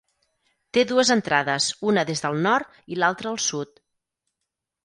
[0.77, 3.81] Té dues entrades una des del nord i l'altra al sud.